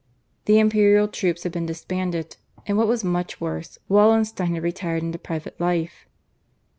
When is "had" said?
1.43-1.51, 4.55-4.63